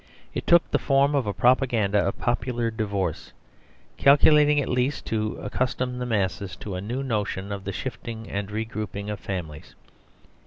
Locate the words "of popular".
1.99-2.71